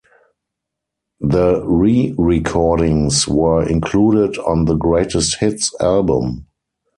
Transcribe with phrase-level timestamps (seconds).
[1.19, 6.47] The re-recordings were included on the greatest hits album.